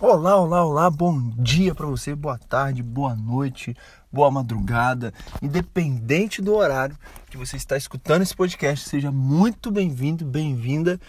Olá, 0.00 0.36
olá, 0.36 0.64
olá, 0.64 0.88
bom 0.88 1.20
dia 1.36 1.74
para 1.74 1.84
você, 1.84 2.14
boa 2.14 2.38
tarde, 2.38 2.84
boa 2.84 3.16
noite, 3.16 3.76
boa 4.12 4.30
madrugada, 4.30 5.12
independente 5.42 6.40
do 6.40 6.54
horário 6.54 6.96
que 7.28 7.36
você 7.36 7.56
está 7.56 7.76
escutando 7.76 8.22
esse 8.22 8.32
podcast, 8.32 8.88
seja 8.88 9.10
muito 9.10 9.72
bem-vindo, 9.72 10.24
bem-vinda 10.24 11.00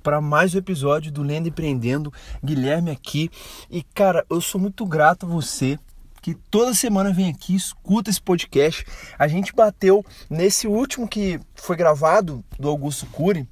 para 0.00 0.20
mais 0.20 0.54
um 0.54 0.58
episódio 0.58 1.10
do 1.10 1.24
Lendo 1.24 1.48
Empreendendo, 1.48 2.12
Guilherme 2.40 2.92
aqui. 2.92 3.32
E 3.68 3.82
cara, 3.82 4.24
eu 4.30 4.40
sou 4.40 4.60
muito 4.60 4.86
grato 4.86 5.26
a 5.26 5.28
você 5.28 5.76
que 6.22 6.32
toda 6.32 6.72
semana 6.72 7.12
vem 7.12 7.28
aqui, 7.28 7.56
escuta 7.56 8.10
esse 8.10 8.22
podcast. 8.22 8.86
A 9.18 9.26
gente 9.26 9.52
bateu 9.52 10.04
nesse 10.30 10.68
último 10.68 11.08
que 11.08 11.40
foi 11.56 11.74
gravado 11.74 12.44
do 12.56 12.68
Augusto 12.68 13.06
Cury, 13.06 13.48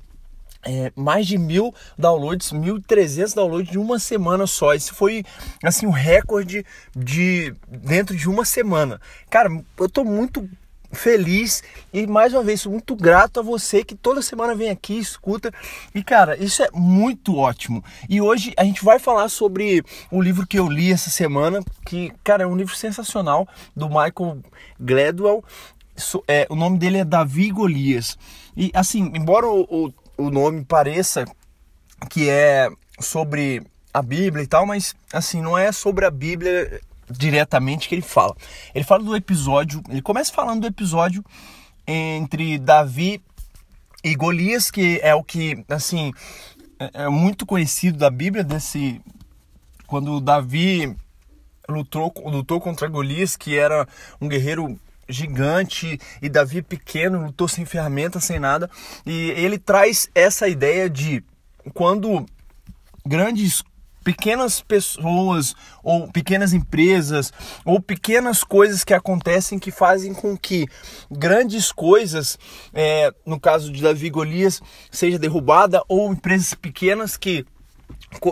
é, 0.65 0.93
mais 0.97 1.27
de 1.27 1.39
mil 1.39 1.75
downloads, 1.99 2.53
1.300 2.53 3.35
downloads 3.35 3.71
de 3.71 3.79
uma 3.79 3.99
semana 3.99 4.47
só. 4.47 4.75
Esse 4.75 4.93
foi, 4.93 5.25
assim, 5.63 5.87
um 5.87 5.91
recorde 5.91 6.65
de 6.95 7.55
dentro 7.69 8.17
de 8.17 8.29
uma 8.29 8.45
semana. 8.45 9.01
Cara, 9.31 9.51
eu 9.79 9.89
tô 9.89 10.05
muito 10.05 10.49
feliz 10.95 11.63
e 11.93 12.07
mais 12.07 12.33
uma 12.33 12.43
vez 12.43 12.65
muito 12.65 12.95
grato 12.95 13.41
a 13.41 13.43
você 13.43 13.85
que 13.85 13.95
toda 13.95 14.23
semana 14.23 14.55
vem 14.55 14.71
aqui, 14.71 14.99
escuta. 14.99 15.53
E 15.95 16.03
cara, 16.03 16.37
isso 16.43 16.63
é 16.63 16.69
muito 16.73 17.37
ótimo. 17.37 17.85
E 18.09 18.21
hoje 18.21 18.55
a 18.57 18.65
gente 18.65 18.85
vai 18.85 18.99
falar 18.99 19.29
sobre 19.29 19.83
o 20.11 20.23
livro 20.23 20.47
que 20.47 20.59
eu 20.59 20.69
li 20.69 20.93
essa 20.93 21.11
semana, 21.11 21.61
que, 21.85 22.13
cara, 22.23 22.45
é 22.45 22.47
um 22.47 22.57
livro 22.57 22.75
sensacional 22.75 23.47
do 23.77 23.89
Michael 23.89 24.39
Gladwell. 24.81 25.45
É, 26.27 26.47
o 26.49 26.55
nome 26.55 26.79
dele 26.79 26.99
é 26.99 27.05
Davi 27.05 27.51
Golias. 27.51 28.17
E 28.57 28.71
assim, 28.75 29.13
embora 29.15 29.47
o, 29.47 29.63
o 29.63 29.93
o 30.17 30.31
nome 30.31 30.65
pareça 30.65 31.25
que 32.11 32.29
é 32.29 32.69
sobre 33.01 33.63
a 33.93 34.03
Bíblia 34.03 34.45
e 34.45 34.47
tal, 34.47 34.67
mas 34.67 34.95
assim, 35.13 35.41
não 35.41 35.57
é 35.57 35.73
sobre 35.73 36.05
a 36.05 36.11
Bíblia 36.11 36.81
diretamente 37.09 37.89
que 37.89 37.95
ele 37.95 38.03
fala. 38.03 38.35
Ele 38.75 38.85
fala 38.85 39.05
do 39.05 39.17
episódio, 39.17 39.83
ele 39.89 40.03
começa 40.03 40.33
falando 40.33 40.63
do 40.63 40.67
episódio 40.67 41.25
entre 41.87 42.59
Davi 42.59 43.23
e 44.03 44.15
Golias, 44.15 44.71
que 44.71 45.01
é 45.03 45.15
o 45.15 45.23
que, 45.23 45.65
assim, 45.69 46.13
é, 46.79 47.05
é 47.05 47.09
muito 47.09 47.47
conhecido 47.47 47.99
da 47.99 48.11
Bíblia, 48.11 48.43
desse 48.43 49.01
quando 49.87 50.21
Davi 50.21 50.97
lutou, 51.69 52.13
lutou 52.27 52.61
contra 52.61 52.89
Golias, 52.89 53.37
que 53.37 53.57
era 53.57 53.87
um 54.21 54.29
guerreiro 54.29 54.79
gigante 55.09 55.99
e 56.21 56.29
Davi 56.29 56.63
pequeno, 56.63 57.27
lutou 57.27 57.49
sem 57.49 57.65
ferramenta, 57.65 58.21
sem 58.21 58.39
nada. 58.39 58.71
E 59.05 59.31
ele 59.33 59.59
traz 59.59 60.09
essa 60.15 60.49
ideia 60.49 60.89
de 60.89 61.23
quando 61.73 62.27
grandes 63.07 63.63
pequenas 64.05 64.61
pessoas 64.61 65.55
ou 65.83 66.07
pequenas 66.13 66.53
empresas 66.53 67.33
ou 67.65 67.81
pequenas 67.81 68.45
coisas 68.45 68.85
que 68.85 68.93
acontecem 68.93 69.59
que 69.59 69.71
fazem 69.71 70.13
com 70.13 70.37
que 70.37 70.67
grandes 71.11 71.73
coisas, 71.73 72.39
é, 72.75 73.11
no 73.25 73.41
caso 73.41 73.73
de 73.73 73.83
Davi 73.83 74.11
Golias, 74.11 74.61
seja 74.91 75.19
derrubada 75.19 75.83
ou 75.89 76.13
empresas 76.13 76.53
pequenas 76.53 77.17
que 77.17 77.47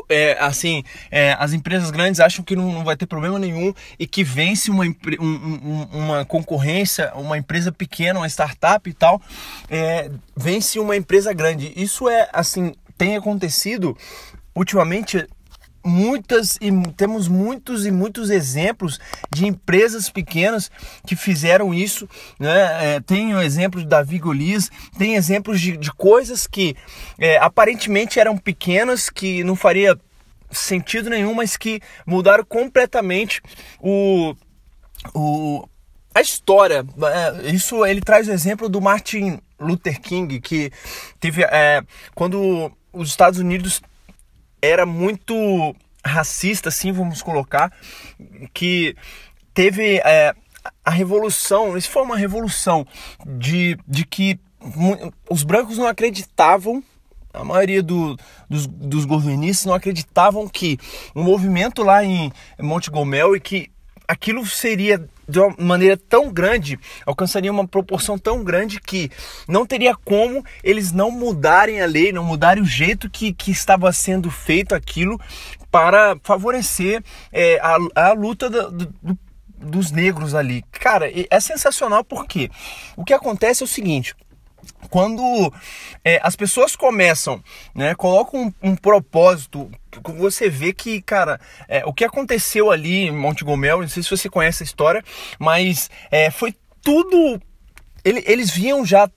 é, 0.08 0.36
assim, 0.40 0.82
é, 1.10 1.36
as 1.38 1.52
empresas 1.52 1.90
grandes 1.90 2.20
acham 2.20 2.44
que 2.44 2.56
não, 2.56 2.72
não, 2.72 2.84
vai 2.84 2.96
ter 2.96 3.06
problema 3.06 3.38
nenhum 3.38 3.72
e 3.98 4.06
que 4.06 4.24
vence 4.24 4.70
uma, 4.70 4.84
um, 4.84 5.88
uma 5.92 6.24
concorrência, 6.24 7.12
uma 7.14 7.36
empresa 7.36 7.72
pequena, 7.72 8.20
uma 8.20 8.28
startup 8.28 8.88
e 8.88 8.92
tal, 8.92 9.20
é, 9.68 10.10
vence 10.36 10.78
uma 10.78 10.96
empresa 10.96 11.32
grande. 11.32 11.72
Isso 11.76 12.08
é 12.08 12.28
assim, 12.32 12.74
tem 12.96 13.16
acontecido 13.16 13.96
ultimamente 14.54 15.26
muitas 15.84 16.56
e 16.60 16.70
temos 16.96 17.28
muitos 17.28 17.86
e 17.86 17.90
muitos 17.90 18.30
exemplos 18.30 19.00
de 19.30 19.46
empresas 19.46 20.08
pequenas 20.08 20.70
que 21.06 21.16
fizeram 21.16 21.74
isso. 21.74 22.08
Né? 22.38 22.94
É, 22.94 23.00
tem 23.00 23.34
o 23.34 23.42
exemplo 23.42 23.80
de 23.80 23.86
Davi 23.86 24.18
Golias, 24.18 24.70
tem 24.98 25.14
exemplos 25.14 25.60
de, 25.60 25.76
de 25.76 25.92
coisas 25.92 26.46
que 26.46 26.76
é, 27.18 27.38
aparentemente 27.38 28.20
eram 28.20 28.36
pequenas, 28.36 29.10
que 29.10 29.42
não 29.44 29.56
faria 29.56 29.98
sentido 30.50 31.10
nenhum, 31.10 31.34
mas 31.34 31.56
que 31.56 31.80
mudaram 32.06 32.44
completamente 32.44 33.40
o, 33.80 34.34
o, 35.14 35.66
a 36.14 36.20
história. 36.20 36.84
É, 37.42 37.50
isso 37.50 37.84
ele 37.84 38.00
traz 38.00 38.28
o 38.28 38.32
exemplo 38.32 38.68
do 38.68 38.80
Martin 38.80 39.40
Luther 39.58 40.00
King, 40.00 40.40
que 40.40 40.70
teve 41.18 41.42
é, 41.44 41.82
quando 42.14 42.70
os 42.92 43.08
Estados 43.08 43.38
Unidos 43.38 43.80
era 44.62 44.86
muito 44.86 45.74
racista, 46.04 46.68
assim, 46.68 46.92
vamos 46.92 47.20
colocar, 47.20 47.72
que 48.54 48.96
teve 49.52 49.96
é, 50.04 50.32
a 50.84 50.90
revolução, 50.90 51.76
isso 51.76 51.90
foi 51.90 52.02
uma 52.02 52.16
revolução 52.16 52.86
de, 53.26 53.76
de 53.86 54.06
que 54.06 54.38
os 55.28 55.42
brancos 55.42 55.76
não 55.76 55.88
acreditavam 55.88 56.82
a 57.34 57.44
maioria 57.44 57.82
do, 57.82 58.16
dos, 58.48 58.66
dos 58.66 59.04
governistas 59.06 59.64
não 59.64 59.74
acreditavam 59.74 60.46
que 60.46 60.78
o 61.14 61.22
movimento 61.22 61.82
lá 61.82 62.04
em 62.04 62.30
Montgomery 62.60 63.40
que 63.40 63.70
aquilo 64.06 64.44
seria 64.46 65.08
de 65.28 65.38
uma 65.38 65.54
maneira 65.58 65.96
tão 65.96 66.32
grande, 66.32 66.78
alcançaria 67.06 67.50
uma 67.50 67.66
proporção 67.66 68.18
tão 68.18 68.42
grande 68.42 68.80
que 68.80 69.10
não 69.48 69.64
teria 69.64 69.94
como 69.94 70.44
eles 70.62 70.92
não 70.92 71.10
mudarem 71.10 71.80
a 71.80 71.86
lei, 71.86 72.12
não 72.12 72.24
mudarem 72.24 72.62
o 72.62 72.66
jeito 72.66 73.10
que, 73.10 73.32
que 73.32 73.50
estava 73.50 73.92
sendo 73.92 74.30
feito 74.30 74.74
aquilo 74.74 75.20
para 75.70 76.16
favorecer 76.22 77.02
é, 77.32 77.58
a, 77.60 78.08
a 78.08 78.12
luta 78.12 78.50
do, 78.50 78.70
do, 78.70 79.18
dos 79.56 79.90
negros 79.90 80.34
ali. 80.34 80.62
Cara, 80.72 81.10
é 81.30 81.40
sensacional 81.40 82.04
porque 82.04 82.50
o 82.96 83.04
que 83.04 83.14
acontece 83.14 83.62
é 83.62 83.64
o 83.64 83.68
seguinte 83.68 84.14
quando 84.90 85.52
é, 86.04 86.20
as 86.22 86.36
pessoas 86.36 86.76
começam, 86.76 87.42
né, 87.74 87.94
colocam 87.94 88.52
um, 88.62 88.70
um, 88.70 88.76
propósito, 88.76 89.70
você 90.16 90.50
vê 90.50 90.72
que, 90.72 91.00
cara, 91.00 91.40
é, 91.68 91.84
o 91.86 91.92
que 91.92 92.04
aconteceu 92.04 92.70
ali 92.70 93.06
em 93.06 93.10
Montgomery, 93.10 93.80
não 93.80 93.88
sei 93.88 94.02
se 94.02 94.10
você 94.10 94.28
conhece 94.28 94.62
a 94.62 94.66
história, 94.66 95.02
mas 95.38 95.90
é, 96.10 96.30
foi 96.30 96.54
tudo. 96.82 97.40
Ele, 98.04 98.22
eles 98.26 98.50
vinham 98.50 98.84
já 98.84 99.08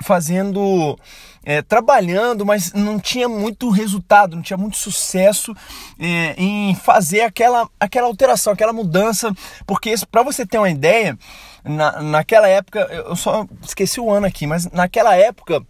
fazendo, 0.00 0.98
é, 1.44 1.62
trabalhando, 1.62 2.44
mas 2.44 2.72
não 2.72 2.98
tinha 2.98 3.28
muito 3.28 3.70
resultado, 3.70 4.36
não 4.36 4.42
tinha 4.42 4.56
muito 4.56 4.76
sucesso 4.76 5.54
é, 5.98 6.34
em 6.36 6.74
fazer 6.74 7.22
aquela, 7.22 7.68
aquela 7.78 8.06
alteração, 8.06 8.52
aquela 8.52 8.72
mudança, 8.72 9.32
porque 9.66 9.94
para 10.10 10.22
você 10.22 10.46
ter 10.46 10.58
uma 10.58 10.70
ideia, 10.70 11.18
na, 11.64 12.00
naquela 12.02 12.48
época, 12.48 12.80
eu 12.90 13.16
só 13.16 13.46
esqueci 13.62 14.00
o 14.00 14.10
ano 14.10 14.26
aqui, 14.26 14.46
mas 14.46 14.70
naquela 14.70 15.14
época, 15.16 15.64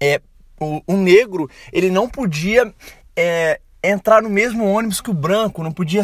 é, 0.00 0.20
o, 0.60 0.82
o 0.86 0.96
negro 0.96 1.50
ele 1.72 1.90
não 1.90 2.08
podia 2.08 2.72
é, 3.16 3.60
entrar 3.82 4.22
no 4.22 4.30
mesmo 4.30 4.64
ônibus 4.64 5.00
que 5.00 5.10
o 5.10 5.14
branco, 5.14 5.62
não 5.62 5.72
podia 5.72 6.02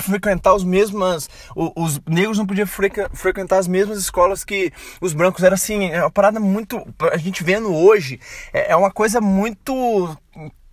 frequentar 0.00 0.54
os 0.54 0.64
mesmas 0.64 1.28
os, 1.54 1.72
os 1.76 2.00
negros 2.06 2.38
não 2.38 2.46
podiam 2.46 2.66
frequ, 2.66 3.08
frequentar 3.12 3.58
as 3.58 3.68
mesmas 3.68 3.98
escolas 3.98 4.44
que 4.44 4.72
os 5.00 5.12
brancos. 5.12 5.42
Era 5.42 5.54
assim 5.54 5.90
é 5.90 6.00
uma 6.00 6.10
parada 6.10 6.40
muito 6.40 6.82
a 7.12 7.16
gente 7.16 7.44
vendo 7.44 7.74
hoje 7.74 8.20
é, 8.52 8.72
é 8.72 8.76
uma 8.76 8.90
coisa 8.90 9.20
muito 9.20 10.16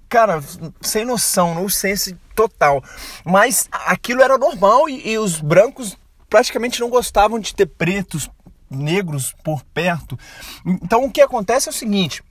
cara 0.09 0.41
sem 0.81 1.03
noção 1.03 1.55
no 1.55 1.69
senso 1.69 2.15
total. 2.33 2.83
Mas 3.25 3.67
aquilo 3.71 4.21
era 4.21 4.37
normal 4.37 4.87
e, 4.89 5.09
e 5.11 5.17
os 5.17 5.41
brancos 5.41 5.97
praticamente 6.29 6.79
não 6.79 6.89
gostavam 6.89 7.39
de 7.39 7.53
ter 7.53 7.65
pretos 7.65 8.29
negros 8.69 9.33
por 9.43 9.63
perto 9.63 10.17
então 10.65 11.05
o 11.05 11.11
que 11.11 11.21
acontece 11.21 11.69
é 11.69 11.71
o 11.71 11.73
seguinte 11.73 12.23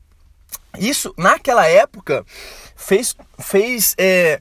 isso, 0.79 1.15
naquela 1.17 1.67
época, 1.67 2.25
fez, 2.75 3.17
fez 3.39 3.95
é, 3.99 4.41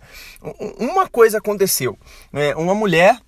uma 0.77 1.07
coisa 1.07 1.37
aconteceu. 1.37 1.97
É, 2.33 2.55
uma 2.55 2.75
mulher, 2.75 3.19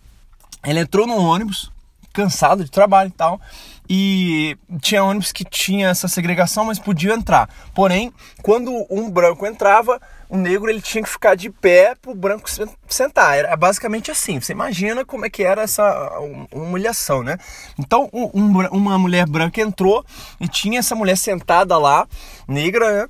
ela 0.64 0.80
entrou 0.80 1.08
no 1.08 1.16
ônibus, 1.18 1.72
cansada 2.14 2.64
de 2.64 2.72
trabalho 2.72 3.10
e 3.10 3.14
tal, 3.14 3.40
e 3.90 4.58
tinha 4.82 5.04
ônibus 5.04 5.32
que 5.32 5.46
tinha 5.46 5.90
essa 5.90 6.08
segregação, 6.08 6.66
mas 6.66 6.80
podia 6.80 7.14
entrar. 7.14 7.50
Porém, 7.74 8.14
quando 8.42 8.86
um 8.90 9.10
branco 9.10 9.46
entrava, 9.46 10.02
o 10.30 10.36
negro 10.36 10.70
ele 10.70 10.82
tinha 10.82 11.04
que 11.04 11.10
ficar 11.10 11.36
de 11.36 11.50
pé 11.50 11.96
para 11.96 12.12
o 12.12 12.16
branco 12.16 12.50
sentar. 12.88 13.38
Era 13.38 13.56
basicamente 13.56 14.12
assim. 14.12 14.40
Você 14.40 14.52
imagina 14.52 15.06
como 15.06 15.26
é 15.26 15.30
que 15.30 15.44
era 15.44 15.62
essa 15.62 16.20
humilhação, 16.52 17.24
né? 17.24 17.38
Então, 17.80 18.10
um, 18.14 18.28
uma 18.72 19.00
mulher 19.00 19.26
branca 19.26 19.62
entrou 19.62 20.06
e 20.40 20.48
tinha 20.48 20.80
essa 20.80 20.96
mulher 20.96 21.18
sentada 21.18 21.78
lá, 21.78 22.08
negra, 22.48 23.04
né? 23.04 23.08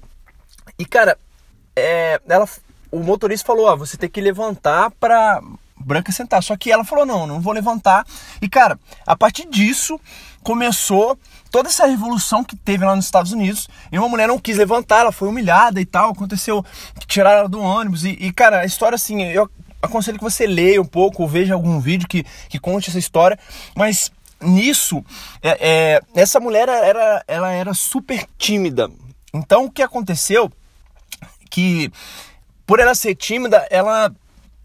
E 0.77 0.85
cara, 0.85 1.18
é, 1.75 2.21
ela, 2.27 2.47
o 2.91 3.00
motorista 3.00 3.47
falou: 3.47 3.65
ó, 3.65 3.75
você 3.75 3.97
tem 3.97 4.09
que 4.09 4.21
levantar 4.21 4.91
para 4.91 5.41
branca 5.88 6.12
sentar. 6.12 6.44
Só 6.44 6.56
que 6.57 6.72
ela 6.72 6.84
falou: 6.84 7.06
não, 7.06 7.25
não 7.25 7.39
vou 7.39 7.54
levantar. 7.54 8.06
E 8.42 8.50
cara, 8.50 8.78
a 9.06 9.16
partir 9.16 9.48
disso 9.48 10.00
começou 10.44 11.18
toda 11.50 11.69
essa 11.69 11.86
revolução 11.86 12.44
que 12.44 12.56
teve 12.56 12.86
lá 12.86 12.95
nos 12.95 13.06
Estados 13.06 13.31
Unidos. 13.31 13.68
E 13.92 13.98
uma 13.98 14.10
mulher 14.10 14.28
não 14.28 14.38
quis 14.38 14.57
levantar, 14.57 15.00
ela 15.00 15.12
foi 15.12 15.28
humilhada 15.28 15.80
e 15.80 15.86
tal. 15.86 16.12
Aconteceu 16.12 16.63
que 17.00 17.07
tiraram 17.07 17.39
ela 17.39 17.50
do 17.50 17.60
ônibus. 17.60 18.04
E, 18.04 18.10
e 18.19 18.31
cara, 18.31 18.60
a 18.60 18.66
história 18.66 18.95
assim, 18.95 19.24
eu 19.24 19.50
aconselho 19.81 20.18
que 20.18 20.24
você 20.24 20.45
leia 20.45 20.81
um 20.81 20.86
pouco, 20.86 21.24
ou 21.24 21.30
veja 21.30 21.54
algum 21.54 21.80
vídeo 21.80 22.07
que, 22.07 22.25
que 22.50 22.60
conte 22.60 22.89
essa 22.89 23.00
história, 23.00 23.38
mas 23.75 24.12
nisso, 24.42 25.04
é, 25.42 25.57
é, 25.60 26.01
essa 26.13 26.39
mulher 26.39 26.68
era, 26.68 27.24
ela 27.28 27.51
era 27.51 27.74
super 27.74 28.25
tímida. 28.38 28.89
Então 29.34 29.66
o 29.66 29.72
que 29.72 29.81
aconteceu? 29.81 30.51
Que 31.50 31.92
por 32.66 32.80
ela 32.80 32.94
ser 32.94 33.16
tímida, 33.16 33.66
ela 33.69 34.13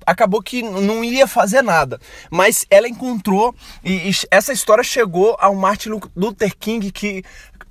acabou 0.06 0.42
que 0.42 0.62
não 0.62 1.04
ia 1.04 1.26
fazer 1.26 1.62
nada. 1.62 2.00
Mas 2.30 2.66
ela 2.70 2.88
encontrou, 2.88 3.54
e, 3.84 4.10
e 4.10 4.12
essa 4.30 4.52
história 4.52 4.84
chegou 4.84 5.36
ao 5.38 5.54
Martin 5.54 6.00
Luther 6.16 6.56
King, 6.56 6.90
que 6.90 7.24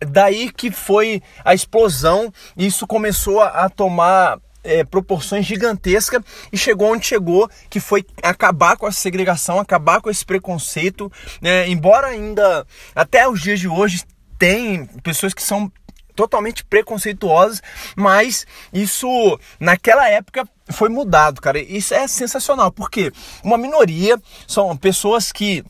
daí 0.05 0.51
que 0.51 0.71
foi 0.71 1.21
a 1.43 1.53
explosão, 1.53 2.31
e 2.57 2.65
isso 2.65 2.87
começou 2.87 3.41
a, 3.41 3.69
tomar 3.69 4.39
é, 4.63 4.83
proporções 4.83 5.45
gigantescas 5.45 6.21
e 6.51 6.57
chegou 6.57 6.91
onde 6.91 7.05
chegou, 7.05 7.49
que 7.69 7.79
foi 7.79 8.05
acabar 8.21 8.77
com 8.77 8.85
a 8.85 8.91
segregação, 8.91 9.59
acabar 9.59 10.01
com 10.01 10.09
esse 10.09 10.25
preconceito. 10.25 11.11
É, 11.41 11.67
embora 11.67 12.07
ainda 12.07 12.65
até 12.95 13.27
os 13.27 13.41
dias 13.41 13.59
de 13.59 13.67
hoje 13.67 14.03
tem 14.37 14.87
pessoas 15.03 15.35
que 15.35 15.43
são 15.43 15.71
totalmente 16.15 16.63
preconceituosas, 16.65 17.61
mas 17.95 18.45
isso 18.73 19.39
naquela 19.59 20.07
época 20.09 20.47
foi 20.71 20.89
mudado, 20.89 21.41
cara. 21.41 21.59
Isso 21.59 21.93
é 21.93 22.07
sensacional, 22.07 22.71
porque 22.71 23.11
uma 23.43 23.57
minoria 23.57 24.19
são 24.47 24.75
pessoas 24.77 25.31
que 25.31 25.63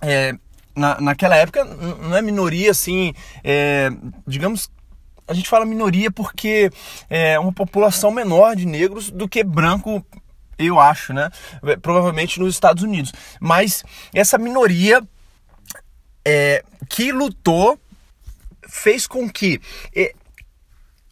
é, 0.00 0.34
na, 0.74 1.00
naquela 1.00 1.36
época 1.36 1.64
não 1.64 2.16
é 2.16 2.22
minoria 2.22 2.70
assim, 2.70 3.12
é, 3.42 3.90
digamos 4.26 4.70
a 5.28 5.34
gente 5.34 5.48
fala 5.48 5.66
minoria 5.66 6.10
porque 6.10 6.70
é 7.10 7.38
uma 7.38 7.52
população 7.52 8.10
menor 8.10 8.56
de 8.56 8.64
negros 8.64 9.10
do 9.10 9.28
que 9.28 9.44
branco, 9.44 10.04
eu 10.58 10.80
acho, 10.80 11.12
né? 11.12 11.30
Provavelmente 11.82 12.40
nos 12.40 12.54
Estados 12.54 12.82
Unidos. 12.82 13.12
Mas 13.38 13.84
essa 14.14 14.38
minoria 14.38 15.02
é, 16.24 16.64
que 16.88 17.12
lutou 17.12 17.78
fez 18.68 19.06
com 19.06 19.28
que 19.28 19.60
é, 19.94 20.12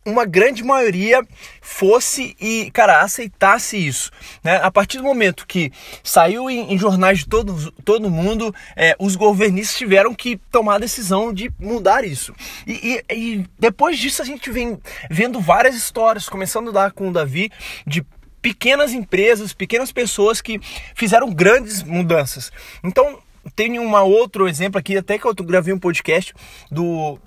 uma 0.07 0.25
grande 0.25 0.63
maioria 0.63 1.21
fosse 1.61 2.37
e, 2.41 2.71
cara, 2.71 3.01
aceitasse 3.01 3.77
isso. 3.77 4.11
Né? 4.43 4.57
A 4.63 4.71
partir 4.71 4.99
do 4.99 5.03
momento 5.03 5.47
que 5.47 5.73
saiu 6.03 6.49
em, 6.49 6.73
em 6.73 6.79
jornais 6.79 7.19
de 7.19 7.27
todo, 7.27 7.73
todo 7.85 8.09
mundo, 8.09 8.55
é, 8.77 8.95
os 9.01 9.17
governistas 9.17 9.77
tiveram 9.77 10.15
que 10.15 10.37
tomar 10.51 10.77
a 10.77 10.79
decisão 10.79 11.33
de 11.33 11.51
mudar 11.59 12.05
isso. 12.05 12.33
E, 12.67 13.03
e, 13.11 13.15
e 13.15 13.47
depois 13.59 13.99
disso 13.99 14.23
a 14.23 14.25
gente 14.25 14.49
vem 14.51 14.79
vendo 15.11 15.41
várias 15.41 15.75
histórias, 15.75 16.29
começando 16.29 16.71
lá 16.71 16.89
com 16.89 17.09
o 17.09 17.13
Davi, 17.13 17.51
de 17.85 18.07
pequenas 18.41 18.93
empresas, 18.93 19.53
pequenas 19.53 19.91
pessoas 19.91 20.41
que 20.41 20.61
fizeram 20.95 21.35
grandes 21.35 21.83
mudanças. 21.83 22.53
Então, 22.85 23.19
tem 23.57 23.79
um 23.81 23.93
outro 23.97 24.49
exemplo 24.49 24.79
aqui, 24.79 24.97
até 24.97 25.19
que 25.19 25.27
eu 25.27 25.35
gravei 25.35 25.75
um 25.75 25.79
podcast 25.79 26.33
do 26.71 27.19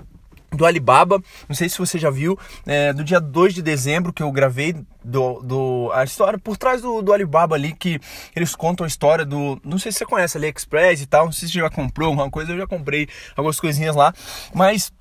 do 0.52 0.66
Alibaba, 0.66 1.22
não 1.48 1.56
sei 1.56 1.70
se 1.70 1.78
você 1.78 1.98
já 1.98 2.10
viu, 2.10 2.38
é, 2.66 2.92
do 2.92 3.04
dia 3.04 3.20
2 3.20 3.54
de 3.54 3.62
dezembro 3.62 4.12
que 4.12 4.24
eu 4.24 4.32
gravei 4.32 4.76
do, 5.04 5.42
do, 5.42 5.92
a 5.94 6.04
história 6.04 6.40
por 6.40 6.58
trás 6.58 6.82
do, 6.82 7.02
do 7.02 7.14
Alibaba 7.14 7.56
ali, 7.56 7.74
que 7.74 8.00
eles 8.36 8.56
contam 8.56 8.84
a 8.84 8.88
história 8.88 9.26
do, 9.26 9.60
não 9.64 9.78
sei 9.78 9.92
se 9.92 10.00
você 10.00 10.06
conhece 10.06 10.38
AliExpress 10.38 11.02
e 11.02 11.06
tal, 11.06 11.26
não 11.26 11.32
sei 11.32 11.48
se 11.48 11.54
você 11.54 11.60
já 11.60 11.70
comprou 11.70 12.08
alguma 12.08 12.30
coisa, 12.30 12.52
eu 12.52 12.58
já 12.58 12.68
comprei 12.68 13.08
algumas 13.36 13.60
coisinhas 13.60 13.96
lá, 13.96 14.14
mas 14.54 14.92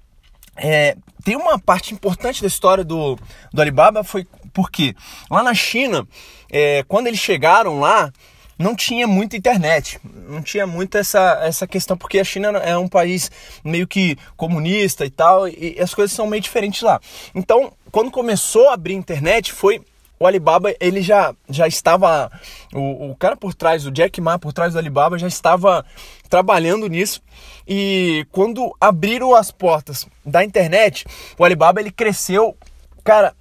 é, 0.56 0.96
tem 1.24 1.36
uma 1.36 1.58
parte 1.58 1.94
importante 1.94 2.40
da 2.40 2.48
história 2.48 2.84
do, 2.84 3.18
do 3.52 3.62
Alibaba, 3.62 4.02
foi 4.04 4.26
porque 4.52 4.94
lá 5.30 5.42
na 5.42 5.54
China, 5.54 6.06
é, 6.50 6.82
quando 6.88 7.06
eles 7.06 7.20
chegaram 7.20 7.78
lá, 7.78 8.12
não 8.58 8.74
tinha 8.74 9.06
muita 9.06 9.36
internet, 9.36 10.00
não 10.04 10.42
tinha 10.42 10.66
muito 10.66 10.98
essa, 10.98 11.38
essa 11.42 11.66
questão, 11.66 11.96
porque 11.96 12.18
a 12.18 12.24
China 12.24 12.48
é 12.58 12.76
um 12.76 12.88
país 12.88 13.30
meio 13.62 13.86
que 13.86 14.18
comunista 14.36 15.06
e 15.06 15.10
tal, 15.10 15.48
e 15.48 15.76
as 15.80 15.94
coisas 15.94 16.14
são 16.14 16.26
meio 16.26 16.42
diferentes 16.42 16.82
lá. 16.82 17.00
Então, 17.34 17.72
quando 17.92 18.10
começou 18.10 18.68
a 18.68 18.74
abrir 18.74 18.94
internet, 18.94 19.52
foi 19.52 19.80
o 20.18 20.26
Alibaba, 20.26 20.74
ele 20.80 21.00
já, 21.00 21.32
já 21.48 21.68
estava, 21.68 22.30
o, 22.74 23.10
o 23.10 23.16
cara 23.16 23.36
por 23.36 23.54
trás, 23.54 23.86
o 23.86 23.90
Jack 23.92 24.20
Ma 24.20 24.38
por 24.38 24.52
trás 24.52 24.72
do 24.72 24.78
Alibaba 24.78 25.16
já 25.16 25.28
estava 25.28 25.86
trabalhando 26.28 26.88
nisso, 26.88 27.22
e 27.66 28.26
quando 28.32 28.74
abriram 28.80 29.34
as 29.34 29.52
portas 29.52 30.06
da 30.26 30.42
internet, 30.42 31.06
o 31.38 31.44
Alibaba 31.44 31.80
ele 31.80 31.92
cresceu, 31.92 32.56
cara, 33.04 33.34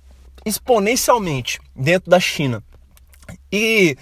exponencialmente 0.46 1.60
dentro 1.76 2.10
da 2.10 2.20
China. 2.20 2.64
E 3.52 3.98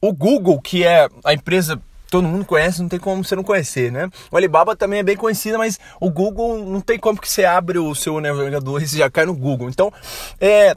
o 0.00 0.12
Google, 0.12 0.60
que 0.60 0.84
é 0.84 1.08
a 1.24 1.34
empresa 1.34 1.80
todo 2.10 2.26
mundo 2.26 2.44
conhece, 2.44 2.82
não 2.82 2.88
tem 2.88 2.98
como 2.98 3.24
você 3.24 3.36
não 3.36 3.44
conhecer, 3.44 3.92
né? 3.92 4.10
O 4.30 4.36
Alibaba 4.36 4.74
também 4.74 4.98
é 4.98 5.02
bem 5.02 5.16
conhecida, 5.16 5.56
mas 5.56 5.78
o 6.00 6.10
Google 6.10 6.58
não 6.64 6.80
tem 6.80 6.98
como 6.98 7.20
que 7.20 7.28
você 7.30 7.44
abre 7.44 7.78
o 7.78 7.94
seu 7.94 8.20
navegador 8.20 8.82
e 8.82 8.86
você 8.86 8.98
já 8.98 9.08
cai 9.08 9.24
no 9.24 9.34
Google. 9.34 9.68
Então, 9.68 9.92
é, 10.40 10.74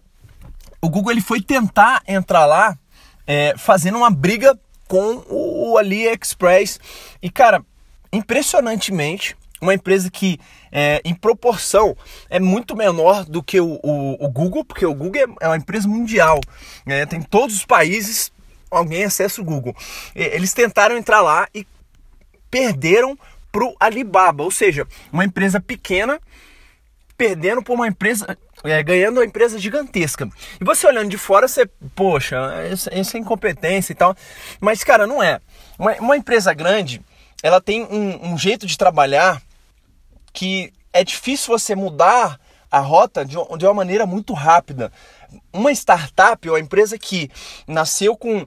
o 0.79 0.89
Google 0.89 1.11
ele 1.11 1.21
foi 1.21 1.41
tentar 1.41 2.03
entrar 2.07 2.45
lá 2.45 2.77
é, 3.25 3.55
fazendo 3.57 3.97
uma 3.97 4.11
briga 4.11 4.57
com 4.87 5.23
o 5.27 5.77
AliExpress 5.77 6.79
e 7.21 7.29
cara, 7.29 7.63
impressionantemente 8.11 9.35
uma 9.59 9.73
empresa 9.73 10.11
que 10.11 10.39
é, 10.71 11.01
em 11.03 11.15
proporção 11.15 11.95
é 12.29 12.39
muito 12.39 12.75
menor 12.75 13.25
do 13.25 13.41
que 13.41 13.59
o, 13.59 13.79
o, 13.81 14.25
o 14.25 14.29
Google, 14.29 14.65
porque 14.65 14.85
o 14.85 14.93
Google 14.93 15.21
é, 15.21 15.45
é 15.45 15.47
uma 15.47 15.57
empresa 15.57 15.87
mundial, 15.87 16.39
é, 16.85 17.05
tem 17.05 17.21
todos 17.21 17.55
os 17.55 17.65
países 17.65 18.31
alguém 18.75 19.03
acessa 19.03 19.41
o 19.41 19.43
Google. 19.43 19.75
Eles 20.15 20.53
tentaram 20.53 20.97
entrar 20.97 21.21
lá 21.21 21.47
e 21.53 21.65
perderam 22.49 23.17
para 23.51 23.63
o 23.63 23.75
Alibaba, 23.79 24.43
ou 24.43 24.51
seja, 24.51 24.87
uma 25.11 25.23
empresa 25.23 25.59
pequena 25.59 26.19
perdendo 27.15 27.61
por 27.61 27.73
uma 27.73 27.87
empresa, 27.87 28.37
é, 28.63 28.81
ganhando 28.83 29.17
uma 29.17 29.25
empresa 29.25 29.59
gigantesca. 29.59 30.27
E 30.59 30.63
você 30.63 30.87
olhando 30.87 31.09
de 31.09 31.17
fora, 31.17 31.47
você, 31.47 31.65
poxa, 31.95 32.37
isso 32.71 33.15
é 33.15 33.19
incompetência 33.19 33.93
e 33.93 33.95
tal. 33.95 34.15
Mas, 34.59 34.83
cara, 34.83 35.05
não 35.05 35.21
é. 35.21 35.39
Uma, 35.77 35.93
uma 35.93 36.17
empresa 36.17 36.53
grande, 36.53 37.01
ela 37.41 37.61
tem 37.61 37.83
um, 37.83 38.33
um 38.33 38.37
jeito 38.37 38.65
de 38.65 38.77
trabalhar 38.77 39.41
que 40.31 40.73
é 40.91 41.03
difícil 41.03 41.47
você 41.47 41.75
mudar 41.75 42.39
a 42.71 42.79
rota 42.79 43.23
de, 43.23 43.35
de 43.35 43.65
uma 43.65 43.73
maneira 43.73 44.05
muito 44.05 44.33
rápida. 44.33 44.91
Uma 45.51 45.71
startup 45.71 46.49
ou 46.49 46.55
a 46.55 46.59
empresa 46.59 46.97
que 46.97 47.29
nasceu 47.67 48.15
com 48.15 48.45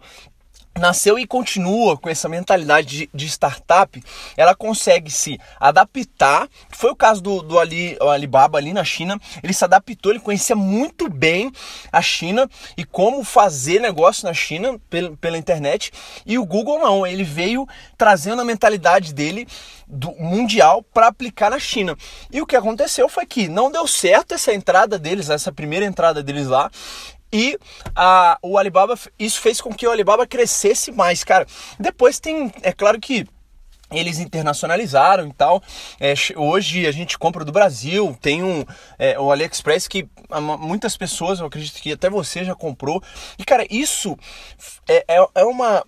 nasceu 0.78 1.18
e 1.18 1.26
continua 1.26 1.96
com 1.96 2.08
essa 2.08 2.28
mentalidade 2.28 2.86
de, 2.88 3.10
de, 3.12 3.26
startup, 3.26 4.02
ela 4.36 4.54
consegue 4.54 5.10
se 5.10 5.38
adaptar. 5.58 6.48
Foi 6.70 6.90
o 6.90 6.96
caso 6.96 7.22
do, 7.22 7.42
do 7.42 7.58
Ali, 7.58 7.96
Alibaba 8.00 8.58
ali 8.58 8.72
na 8.72 8.84
China. 8.84 9.18
Ele 9.42 9.52
se 9.52 9.64
adaptou, 9.64 10.12
ele 10.12 10.20
conhecia 10.20 10.56
muito 10.56 11.08
bem 11.08 11.50
a 11.90 12.02
China 12.02 12.48
e 12.76 12.84
como 12.84 13.24
fazer 13.24 13.80
negócio 13.80 14.26
na 14.26 14.34
China 14.34 14.78
pela, 14.90 15.16
pela 15.16 15.38
internet. 15.38 15.90
E 16.24 16.38
o 16.38 16.46
Google 16.46 16.78
não, 16.78 17.06
ele 17.06 17.24
veio 17.24 17.66
trazendo 17.96 18.42
a 18.42 18.44
mentalidade 18.44 19.12
dele 19.12 19.46
do 19.86 20.10
mundial 20.12 20.82
para 20.82 21.06
aplicar 21.06 21.50
na 21.50 21.58
China. 21.58 21.96
E 22.32 22.40
o 22.40 22.46
que 22.46 22.56
aconteceu 22.56 23.08
foi 23.08 23.24
que 23.24 23.48
não 23.48 23.70
deu 23.70 23.86
certo 23.86 24.34
essa 24.34 24.52
entrada 24.52 24.98
deles, 24.98 25.30
essa 25.30 25.52
primeira 25.52 25.86
entrada 25.86 26.22
deles 26.22 26.48
lá. 26.48 26.70
E 27.32 27.58
a, 27.94 28.38
o 28.42 28.56
Alibaba, 28.56 28.98
isso 29.18 29.40
fez 29.40 29.60
com 29.60 29.72
que 29.74 29.86
o 29.86 29.90
Alibaba 29.90 30.26
crescesse 30.26 30.92
mais, 30.92 31.24
cara. 31.24 31.46
Depois 31.78 32.20
tem, 32.20 32.52
é 32.62 32.72
claro 32.72 33.00
que 33.00 33.26
eles 33.90 34.18
internacionalizaram 34.18 35.28
e 35.28 35.32
tal. 35.32 35.62
É, 36.00 36.14
hoje 36.36 36.86
a 36.86 36.92
gente 36.92 37.18
compra 37.18 37.44
do 37.44 37.52
Brasil, 37.52 38.16
tem 38.20 38.42
um 38.42 38.64
é, 38.98 39.18
o 39.18 39.30
AliExpress 39.30 39.86
que 39.86 40.08
muitas 40.58 40.96
pessoas, 40.96 41.38
eu 41.38 41.46
acredito 41.46 41.80
que 41.80 41.92
até 41.92 42.10
você 42.10 42.44
já 42.44 42.54
comprou. 42.54 43.02
E 43.38 43.44
cara, 43.44 43.66
isso 43.70 44.16
é, 44.88 45.04
é, 45.08 45.26
é 45.34 45.44
uma 45.44 45.84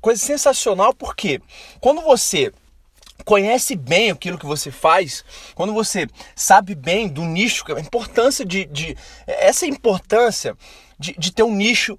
coisa 0.00 0.20
sensacional 0.20 0.94
porque 0.94 1.40
quando 1.80 2.00
você 2.00 2.52
conhece 3.24 3.76
bem 3.76 4.10
aquilo 4.10 4.38
que 4.38 4.46
você 4.46 4.70
faz, 4.70 5.24
quando 5.54 5.72
você 5.72 6.06
sabe 6.34 6.74
bem 6.74 7.08
do 7.08 7.24
nicho, 7.24 7.64
a 7.74 7.80
importância 7.80 8.44
de, 8.44 8.64
de 8.66 8.96
essa 9.26 9.66
importância 9.66 10.56
de, 10.98 11.14
de 11.18 11.32
ter 11.32 11.42
um 11.42 11.54
nicho 11.54 11.98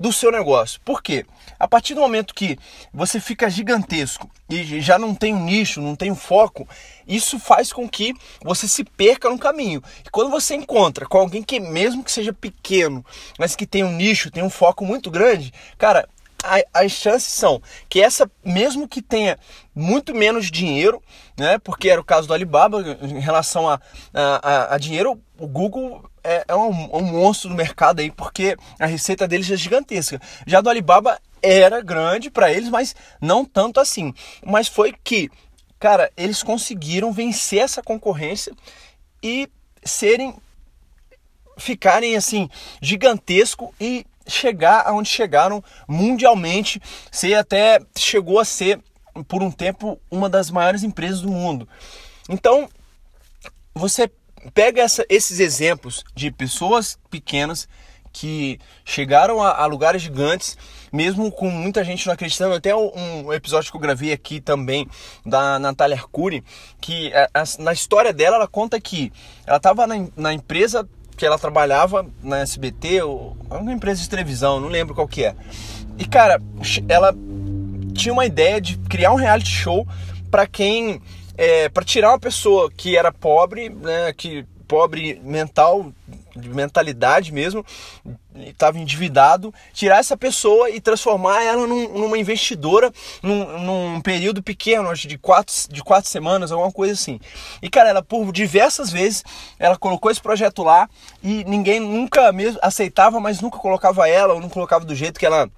do 0.00 0.10
seu 0.10 0.32
negócio. 0.32 0.80
Por 0.82 1.02
quê? 1.02 1.26
A 1.58 1.68
partir 1.68 1.94
do 1.94 2.00
momento 2.00 2.34
que 2.34 2.58
você 2.90 3.20
fica 3.20 3.50
gigantesco 3.50 4.30
e 4.48 4.80
já 4.80 4.98
não 4.98 5.14
tem 5.14 5.34
um 5.34 5.44
nicho, 5.44 5.82
não 5.82 5.94
tem 5.94 6.10
um 6.10 6.16
foco, 6.16 6.66
isso 7.06 7.38
faz 7.38 7.70
com 7.70 7.86
que 7.86 8.14
você 8.42 8.66
se 8.66 8.82
perca 8.82 9.28
no 9.28 9.38
caminho. 9.38 9.82
E 10.02 10.08
quando 10.08 10.30
você 10.30 10.54
encontra 10.54 11.04
com 11.06 11.18
alguém 11.18 11.42
que 11.42 11.60
mesmo 11.60 12.02
que 12.02 12.10
seja 12.10 12.32
pequeno, 12.32 13.04
mas 13.38 13.54
que 13.54 13.66
tem 13.66 13.84
um 13.84 13.92
nicho, 13.92 14.30
tem 14.30 14.42
um 14.42 14.48
foco 14.48 14.86
muito 14.86 15.10
grande, 15.10 15.52
cara, 15.76 16.08
as 16.72 16.92
chances 16.92 17.32
são 17.32 17.60
que 17.88 18.00
essa, 18.00 18.30
mesmo 18.44 18.88
que 18.88 19.02
tenha 19.02 19.38
muito 19.74 20.14
menos 20.14 20.50
dinheiro, 20.50 21.02
né? 21.36 21.58
Porque 21.58 21.88
era 21.88 22.00
o 22.00 22.04
caso 22.04 22.26
do 22.26 22.34
Alibaba 22.34 22.80
em 23.02 23.20
relação 23.20 23.68
a, 23.68 23.80
a, 24.12 24.74
a 24.74 24.78
dinheiro, 24.78 25.20
o 25.38 25.46
Google 25.46 26.02
é, 26.22 26.44
é 26.48 26.54
um, 26.54 26.96
um, 26.96 27.02
monstro 27.02 27.50
no 27.50 27.56
mercado 27.56 28.00
aí, 28.00 28.10
porque 28.10 28.56
a 28.78 28.86
receita 28.86 29.26
deles 29.26 29.50
é 29.50 29.56
gigantesca. 29.56 30.20
Já 30.46 30.60
do 30.60 30.70
Alibaba 30.70 31.18
era 31.42 31.80
grande 31.80 32.30
para 32.30 32.52
eles, 32.52 32.68
mas 32.68 32.94
não 33.20 33.44
tanto 33.44 33.80
assim. 33.80 34.12
Mas 34.44 34.68
foi 34.68 34.94
que, 35.02 35.30
cara, 35.78 36.10
eles 36.16 36.42
conseguiram 36.42 37.12
vencer 37.12 37.60
essa 37.60 37.82
concorrência 37.82 38.52
e 39.22 39.48
serem 39.82 40.34
ficarem 41.56 42.16
assim 42.16 42.48
gigantesco 42.80 43.74
e 43.78 44.06
chegar 44.30 44.86
aonde 44.86 45.08
chegaram 45.08 45.62
mundialmente, 45.88 46.80
ser 47.10 47.34
até 47.34 47.80
chegou 47.96 48.38
a 48.38 48.44
ser 48.44 48.80
por 49.26 49.42
um 49.42 49.50
tempo 49.50 50.00
uma 50.10 50.28
das 50.28 50.50
maiores 50.50 50.82
empresas 50.82 51.20
do 51.20 51.28
mundo. 51.28 51.68
Então, 52.28 52.68
você 53.74 54.10
pega 54.54 54.82
essa, 54.82 55.04
esses 55.08 55.40
exemplos 55.40 56.04
de 56.14 56.30
pessoas 56.30 56.98
pequenas 57.10 57.68
que 58.12 58.58
chegaram 58.84 59.42
a, 59.42 59.62
a, 59.62 59.66
lugares 59.66 60.02
gigantes, 60.02 60.58
mesmo 60.92 61.30
com 61.30 61.48
muita 61.48 61.84
gente 61.84 62.06
não 62.06 62.14
acreditando. 62.14 62.54
Até 62.54 62.74
um 62.74 63.32
episódio 63.32 63.70
que 63.70 63.76
eu 63.76 63.80
gravei 63.80 64.12
aqui 64.12 64.40
também 64.40 64.88
da 65.24 65.58
Natália 65.58 65.96
Arcuri, 65.96 66.42
que 66.80 67.12
a, 67.14 67.30
a, 67.34 67.44
na 67.58 67.72
história 67.72 68.12
dela 68.12 68.36
ela 68.36 68.48
conta 68.48 68.80
que 68.80 69.12
ela 69.46 69.58
estava 69.58 69.86
na, 69.86 70.06
na, 70.16 70.32
empresa 70.32 70.88
que 71.20 71.26
ela 71.26 71.38
trabalhava 71.38 72.06
na 72.22 72.38
SBT, 72.38 73.02
ou 73.02 73.36
uma 73.50 73.74
empresa 73.74 74.00
de 74.00 74.08
televisão, 74.08 74.58
não 74.58 74.68
lembro 74.68 74.94
qual 74.94 75.06
que 75.06 75.22
é. 75.22 75.36
E 75.98 76.06
cara, 76.06 76.40
ela 76.88 77.14
tinha 77.92 78.10
uma 78.10 78.24
ideia 78.24 78.58
de 78.58 78.78
criar 78.78 79.12
um 79.12 79.16
reality 79.16 79.50
show 79.50 79.86
para 80.30 80.46
quem 80.46 80.98
é, 81.36 81.68
para 81.68 81.84
tirar 81.84 82.08
uma 82.08 82.18
pessoa 82.18 82.70
que 82.74 82.96
era 82.96 83.12
pobre, 83.12 83.68
né, 83.68 84.14
que 84.14 84.46
pobre 84.66 85.20
mental, 85.22 85.92
de 86.36 86.48
mentalidade 86.48 87.32
mesmo, 87.32 87.64
estava 88.46 88.78
endividado, 88.78 89.52
tirar 89.72 89.98
essa 89.98 90.16
pessoa 90.16 90.70
e 90.70 90.80
transformar 90.80 91.42
ela 91.42 91.66
num, 91.66 91.88
numa 91.98 92.18
investidora 92.18 92.92
num, 93.22 93.58
num, 93.58 94.00
período 94.00 94.42
pequeno, 94.42 94.88
acho 94.88 95.08
de 95.08 95.18
quatro, 95.18 95.54
de 95.68 95.82
quatro 95.82 96.08
semanas, 96.08 96.52
alguma 96.52 96.72
coisa 96.72 96.94
assim. 96.94 97.20
E 97.60 97.68
cara, 97.68 97.90
ela 97.90 98.02
por 98.02 98.32
diversas 98.32 98.90
vezes 98.90 99.24
ela 99.58 99.76
colocou 99.76 100.10
esse 100.10 100.20
projeto 100.20 100.62
lá 100.62 100.88
e 101.22 101.44
ninguém 101.44 101.80
nunca 101.80 102.32
mesmo 102.32 102.58
aceitava, 102.62 103.20
mas 103.20 103.40
nunca 103.40 103.58
colocava 103.58 104.08
ela 104.08 104.34
ou 104.34 104.40
não 104.40 104.48
colocava 104.48 104.84
do 104.84 104.94
jeito 104.94 105.18
que 105.18 105.26
ela 105.26 105.50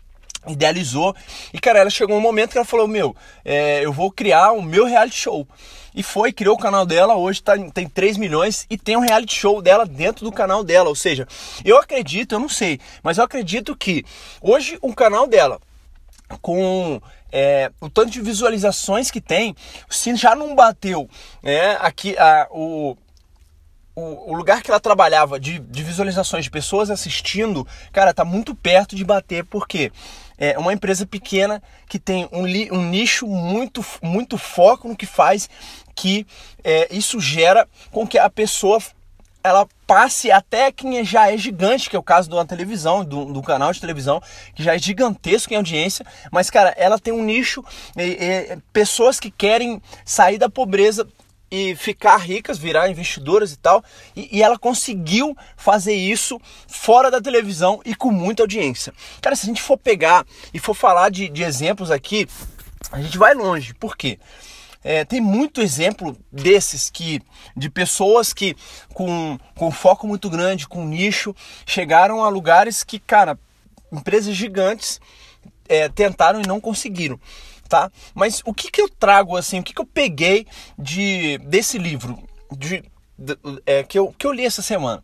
idealizou. 0.48 1.14
E 1.52 1.58
cara, 1.58 1.80
ela 1.80 1.90
chegou 1.90 2.16
um 2.16 2.20
momento 2.20 2.52
que 2.52 2.58
ela 2.58 2.64
falou: 2.64 2.88
Meu, 2.88 3.14
é, 3.44 3.84
eu 3.84 3.92
vou 3.92 4.10
criar 4.10 4.52
o 4.52 4.62
meu 4.62 4.84
reality 4.86 5.16
show. 5.16 5.46
E 5.94 6.02
foi, 6.02 6.32
criou 6.32 6.54
o 6.54 6.58
canal 6.58 6.86
dela, 6.86 7.16
hoje 7.16 7.42
tá, 7.42 7.52
tem 7.74 7.86
3 7.86 8.16
milhões 8.16 8.66
e 8.70 8.78
tem 8.78 8.96
um 8.96 9.00
reality 9.00 9.34
show 9.34 9.60
dela 9.60 9.84
dentro 9.84 10.24
do 10.24 10.32
canal 10.32 10.64
dela. 10.64 10.88
Ou 10.88 10.94
seja, 10.94 11.28
eu 11.64 11.76
acredito, 11.76 12.34
eu 12.34 12.40
não 12.40 12.48
sei, 12.48 12.80
mas 13.02 13.18
eu 13.18 13.24
acredito 13.24 13.76
que 13.76 14.04
hoje 14.40 14.78
o 14.80 14.94
canal 14.94 15.26
dela, 15.26 15.60
com 16.40 16.98
é, 17.30 17.70
o 17.80 17.90
tanto 17.90 18.10
de 18.10 18.22
visualizações 18.22 19.10
que 19.10 19.20
tem, 19.20 19.54
se 19.90 20.14
já 20.16 20.34
não 20.34 20.54
bateu 20.54 21.08
é, 21.42 21.76
aqui 21.80 22.16
a, 22.18 22.46
o, 22.50 22.96
o, 23.94 24.32
o, 24.32 24.34
lugar 24.34 24.62
que 24.62 24.70
ela 24.70 24.80
trabalhava 24.80 25.38
de, 25.38 25.58
de, 25.58 25.82
visualizações 25.82 26.44
de 26.44 26.50
pessoas 26.50 26.90
assistindo, 26.90 27.66
cara, 27.92 28.14
tá 28.14 28.24
muito 28.24 28.54
perto 28.54 28.96
de 28.96 29.04
bater, 29.04 29.44
porque 29.44 29.92
é 30.38 30.58
uma 30.58 30.72
empresa 30.72 31.06
pequena 31.06 31.62
que 31.88 31.98
tem 31.98 32.28
um, 32.32 32.44
um 32.76 32.82
nicho 32.88 33.26
muito, 33.26 33.84
muito 34.02 34.38
foco 34.38 34.88
no 34.88 34.96
que 34.96 35.06
faz, 35.06 35.48
que 35.94 36.26
é, 36.64 36.88
isso 36.90 37.20
gera 37.20 37.68
com 37.90 38.06
que 38.06 38.18
a 38.18 38.30
pessoa 38.30 38.80
ela 39.44 39.66
passe 39.86 40.30
até 40.30 40.70
quem 40.70 41.04
já 41.04 41.30
é 41.30 41.36
gigante, 41.36 41.90
que 41.90 41.96
é 41.96 41.98
o 41.98 42.02
caso 42.02 42.30
uma 42.30 42.46
televisão, 42.46 43.04
do, 43.04 43.24
do, 43.26 43.42
canal 43.42 43.72
de 43.72 43.80
televisão, 43.80 44.22
que 44.54 44.62
já 44.62 44.74
é 44.74 44.78
gigantesco 44.78 45.52
em 45.52 45.56
audiência, 45.56 46.06
mas, 46.30 46.48
cara, 46.48 46.72
ela 46.76 46.98
tem 46.98 47.12
um 47.12 47.24
nicho, 47.24 47.64
é, 47.96 48.52
é, 48.52 48.58
pessoas 48.72 49.18
que 49.18 49.30
querem 49.30 49.82
sair 50.04 50.38
da 50.38 50.48
pobreza 50.48 51.06
e 51.52 51.76
ficar 51.76 52.16
ricas, 52.16 52.56
virar 52.56 52.88
investidoras 52.88 53.52
e 53.52 53.58
tal. 53.58 53.84
E, 54.16 54.38
e, 54.38 54.42
ela 54.42 54.58
conseguiu 54.58 55.36
fazer 55.54 55.92
isso 55.92 56.40
fora 56.66 57.10
da 57.10 57.20
televisão 57.20 57.82
e 57.84 57.94
com 57.94 58.10
muita 58.10 58.42
audiência. 58.42 58.94
Cara, 59.20 59.36
se 59.36 59.44
a 59.44 59.48
gente 59.48 59.60
for 59.60 59.76
pegar 59.76 60.24
e 60.54 60.58
for 60.58 60.72
falar 60.72 61.10
de, 61.10 61.28
de 61.28 61.42
exemplos 61.42 61.90
aqui, 61.90 62.26
a 62.90 63.02
gente 63.02 63.18
vai 63.18 63.34
longe. 63.34 63.74
Por 63.74 63.98
quê? 63.98 64.18
É, 64.82 65.04
tem 65.04 65.20
muito 65.20 65.60
exemplo 65.60 66.16
desses 66.32 66.88
que 66.88 67.20
de 67.54 67.68
pessoas 67.68 68.32
que 68.32 68.56
com, 68.94 69.38
com 69.54 69.70
foco 69.70 70.08
muito 70.08 70.30
grande, 70.30 70.66
com 70.66 70.86
nicho, 70.86 71.36
chegaram 71.66 72.24
a 72.24 72.30
lugares 72.30 72.82
que, 72.82 72.98
cara, 72.98 73.38
empresas 73.92 74.34
gigantes 74.34 74.98
é, 75.68 75.86
tentaram 75.90 76.40
e 76.40 76.48
não 76.48 76.58
conseguiram 76.58 77.20
tá? 77.72 77.90
Mas 78.14 78.42
o 78.44 78.52
que, 78.52 78.70
que 78.70 78.82
eu 78.82 78.88
trago 78.88 79.34
assim, 79.34 79.60
o 79.60 79.62
que, 79.62 79.72
que 79.72 79.80
eu 79.80 79.86
peguei 79.86 80.46
de 80.78 81.38
desse 81.38 81.78
livro 81.78 82.22
de, 82.50 82.84
de 83.18 83.38
é, 83.64 83.82
que, 83.82 83.98
eu, 83.98 84.14
que 84.18 84.26
eu 84.26 84.32
li 84.32 84.44
essa 84.44 84.60
semana? 84.60 85.02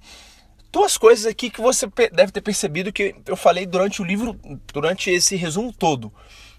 Duas 0.70 0.98
coisas 0.98 1.24
aqui 1.24 1.48
que 1.48 1.62
você 1.62 1.86
deve 2.12 2.30
ter 2.30 2.42
percebido 2.42 2.92
que 2.92 3.14
eu 3.24 3.36
falei 3.36 3.64
durante 3.64 4.02
o 4.02 4.04
livro, 4.04 4.38
durante 4.70 5.08
esse 5.08 5.34
resumo 5.34 5.72
todo, 5.72 6.12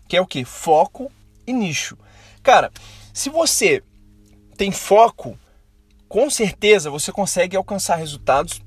que 0.08 0.18
é 0.18 0.22
o 0.22 0.26
que? 0.26 0.44
Foco 0.44 1.12
e 1.46 1.54
nicho. 1.54 1.96
Cara, 2.42 2.72
se 3.14 3.30
você 3.30 3.84
tem 4.58 4.72
foco, 4.72 5.38
com 6.08 6.28
certeza 6.28 6.90
você 6.90 7.12
consegue 7.12 7.56
alcançar 7.56 7.98
resultados 7.98 8.60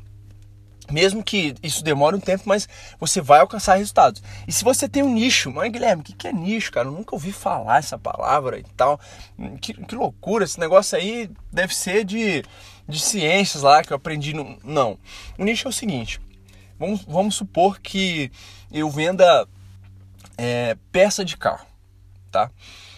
mesmo 0.93 1.23
que 1.23 1.55
isso 1.63 1.83
demore 1.83 2.15
um 2.15 2.21
tempo, 2.21 2.45
mas 2.47 2.69
você 3.01 3.21
vai 3.21 3.41
alcançar 3.41 3.77
resultados. 3.77 4.23
E 4.47 4.53
se 4.53 4.63
você 4.63 4.89
tem 4.89 5.03
um 5.03 5.13
nicho, 5.13 5.51
mas 5.51 5.73
Guilherme, 5.73 6.03
o 6.03 6.05
que, 6.05 6.13
que 6.13 6.29
é 6.29 6.33
nicho, 6.33 6.71
cara? 6.71 6.89
Eu 6.89 6.93
nunca 6.93 7.15
ouvi 7.15 7.33
falar 7.33 7.79
essa 7.79 7.99
palavra 7.99 8.59
e 8.59 8.65
tal. 8.77 9.01
Que, 9.61 9.73
que 9.73 9.95
loucura, 9.95 10.45
esse 10.45 10.61
negócio 10.61 10.97
aí 10.97 11.31
deve 11.51 11.75
ser 11.75 12.05
de, 12.05 12.45
de 12.87 13.01
ciências 13.01 13.63
lá 13.63 13.83
que 13.83 13.93
eu 13.93 13.97
aprendi. 13.97 14.35
No... 14.35 14.59
Não. 14.63 14.99
O 15.39 15.45
nicho 15.45 15.67
é 15.67 15.71
o 15.71 15.73
seguinte: 15.73 16.21
vamos, 16.79 17.03
vamos 17.05 17.35
supor 17.35 17.81
que 17.81 18.31
eu 18.71 18.91
venda 18.91 19.49
é, 20.37 20.77
peça 20.91 21.25
de 21.25 21.37
carro, 21.37 21.67
tá? 22.31 22.51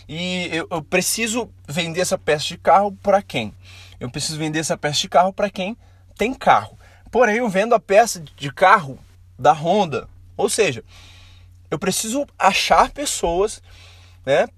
E 0.09 0.49
eu, 0.53 0.67
eu 0.71 0.83
preciso 0.83 1.51
vender 1.67 2.01
essa 2.01 2.19
peça 2.19 2.47
de 2.47 2.59
carro 2.59 2.93
para 3.03 3.23
quem? 3.23 3.55
Eu 3.99 4.11
preciso 4.11 4.39
vender 4.39 4.59
essa 4.59 4.77
peça 4.77 5.01
de 5.01 5.09
carro 5.09 5.33
para 5.33 5.49
quem 5.49 5.77
tem 6.17 6.35
carro. 6.35 6.79
Porém, 7.15 7.37
eu 7.37 7.49
vendo 7.49 7.77
a 7.77 7.79
peça 7.79 8.19
de 8.19 8.53
carro 8.53 8.99
da 9.39 9.53
Honda. 9.53 10.09
Ou 10.37 10.49
seja, 10.49 10.83
eu 11.71 11.79
preciso 11.79 12.27
achar 12.37 12.91
pessoas 12.91 13.63
né, 14.27 14.49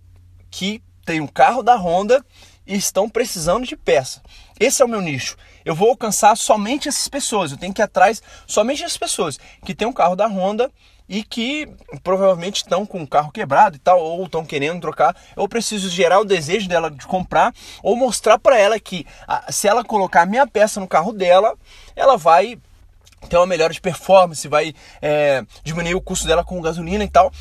que 0.51 0.83
têm 1.05 1.21
um 1.21 1.27
carro 1.27 1.63
da 1.63 1.77
Honda 1.77 2.25
e 2.67 2.75
estão 2.75 3.11
precisando 3.11 3.67
de 3.67 3.77
peça. 3.77 4.23
Esse 4.59 4.81
é 4.81 4.87
o 4.87 4.89
meu 4.89 5.03
nicho. 5.03 5.37
Eu 5.67 5.75
vou 5.75 5.91
alcançar 5.91 6.35
somente 6.35 6.89
essas 6.89 7.07
pessoas. 7.09 7.53
Eu 7.53 7.59
tenho 7.59 7.75
que 7.75 7.83
ir 7.83 7.85
atrás 7.85 8.23
somente 8.47 8.83
essas 8.83 8.97
pessoas 8.97 9.39
que 9.63 9.75
têm 9.75 9.87
um 9.87 9.93
carro 9.93 10.17
da 10.17 10.27
Honda 10.27 10.73
e 11.09 11.23
que 11.23 11.69
provavelmente 12.03 12.57
estão 12.57 12.85
com 12.85 13.03
o 13.03 13.07
carro 13.07 13.31
quebrado 13.31 13.77
e 13.77 13.79
tal, 13.79 14.01
ou 14.01 14.25
estão 14.25 14.45
querendo 14.45 14.81
trocar. 14.81 15.17
Eu 15.37 15.49
preciso 15.49 15.89
gerar 15.89 16.21
o 16.21 16.25
desejo 16.25 16.69
dela 16.69 16.91
de 16.91 17.07
comprar, 17.07 17.55
ou 17.83 17.97
mostrar 17.97 18.39
para 18.39 18.59
ela 18.59 18.79
que 18.79 19.07
se 19.51 19.69
ela 19.69 19.85
colocar 19.85 20.23
a 20.23 20.27
minha 20.27 20.47
peça 20.47 20.81
no 20.81 20.89
carro 20.89 21.13
dela, 21.13 21.55
ela 21.95 22.17
vai 22.17 22.59
ter 23.29 23.37
uma 23.37 23.47
melhora 23.47 23.73
de 23.73 23.81
performance, 23.81 24.47
vai 24.49 24.75
é, 25.01 25.45
diminuir 25.65 25.95
o 25.95 26.01
custo 26.01 26.27
dela 26.27 26.45
com 26.45 26.61
gasolina 26.61 27.05
e 27.05 27.09
tal. 27.09 27.33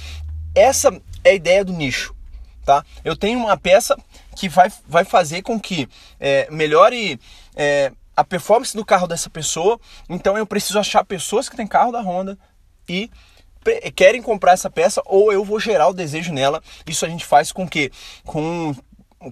Essa 0.54 0.90
é 1.24 1.32
a 1.32 1.34
ideia 1.34 1.66
do 1.66 1.74
nicho. 1.74 2.16
Tá? 2.66 2.84
Eu 3.04 3.16
tenho 3.16 3.38
uma 3.38 3.58
peça 3.58 3.96
que 4.36 4.50
vai, 4.50 4.72
vai 4.88 5.06
fazer 5.06 5.44
com 5.44 5.60
que 5.60 5.88
é, 6.20 6.48
melhore 6.50 7.20
é, 7.56 7.92
a 8.16 8.24
performance 8.24 8.76
do 8.76 8.84
carro 8.84 9.06
dessa 9.06 9.30
pessoa. 9.30 9.80
Então 10.10 10.38
eu 10.38 10.48
preciso 10.48 10.80
achar 10.80 11.04
pessoas 11.06 11.48
que 11.48 11.56
têm 11.56 11.68
carro 11.68 11.92
da 11.92 12.02
Honda 12.02 12.38
e 12.90 13.12
querem 13.96 14.22
comprar 14.22 14.54
essa 14.54 14.70
peça 14.70 15.02
ou 15.06 15.32
eu 15.32 15.44
vou 15.44 15.60
gerar 15.60 15.88
o 15.88 15.94
desejo 15.94 16.34
nela. 16.34 16.62
Isso 16.88 17.06
a 17.06 17.10
gente 17.10 17.26
faz 17.26 17.52
com 17.52 17.68
que 17.68 17.92
com 18.24 18.76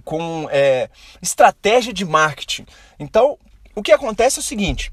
com 0.02 0.48
é, 0.50 0.90
estratégia 1.22 1.92
de 1.92 2.04
marketing. 2.04 2.66
Então, 2.98 3.38
o 3.74 3.82
que 3.82 3.92
acontece 3.92 4.38
é 4.38 4.40
o 4.40 4.44
seguinte: 4.44 4.92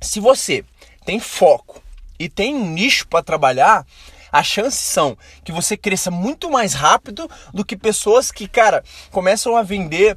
se 0.00 0.20
você 0.20 0.64
tem 1.04 1.20
foco 1.20 1.82
e 2.18 2.28
tem 2.28 2.54
um 2.54 2.66
nicho 2.70 3.06
para 3.08 3.22
trabalhar, 3.22 3.86
as 4.30 4.46
chances 4.46 4.80
são 4.80 5.16
que 5.44 5.52
você 5.52 5.76
cresça 5.76 6.10
muito 6.10 6.50
mais 6.50 6.72
rápido 6.72 7.28
do 7.52 7.64
que 7.64 7.76
pessoas 7.76 8.32
que, 8.32 8.48
cara, 8.48 8.82
começam 9.10 9.56
a 9.56 9.62
vender 9.62 10.16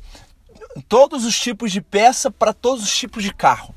todos 0.87 1.25
os 1.25 1.37
tipos 1.37 1.71
de 1.71 1.81
peça 1.81 2.31
para 2.31 2.53
todos 2.53 2.83
os 2.83 2.95
tipos 2.97 3.23
de 3.23 3.33
carro. 3.33 3.74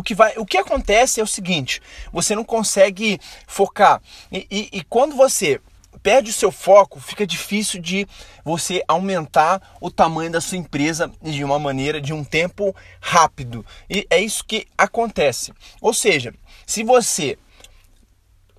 O 0.00 0.02
que, 0.02 0.14
vai, 0.14 0.32
o 0.38 0.46
que 0.46 0.56
acontece 0.56 1.20
é 1.20 1.22
o 1.22 1.26
seguinte: 1.26 1.82
você 2.10 2.34
não 2.34 2.42
consegue 2.42 3.20
focar. 3.46 4.00
E, 4.32 4.46
e, 4.50 4.68
e 4.78 4.84
quando 4.84 5.14
você 5.14 5.60
perde 6.02 6.30
o 6.30 6.32
seu 6.32 6.50
foco, 6.50 6.98
fica 6.98 7.26
difícil 7.26 7.82
de 7.82 8.08
você 8.42 8.82
aumentar 8.88 9.76
o 9.78 9.90
tamanho 9.90 10.30
da 10.30 10.40
sua 10.40 10.56
empresa 10.56 11.12
de 11.20 11.44
uma 11.44 11.58
maneira, 11.58 12.00
de 12.00 12.14
um 12.14 12.24
tempo 12.24 12.74
rápido. 12.98 13.64
E 13.90 14.06
é 14.08 14.18
isso 14.18 14.42
que 14.42 14.66
acontece. 14.78 15.52
Ou 15.82 15.92
seja, 15.92 16.32
se 16.66 16.82
você 16.82 17.36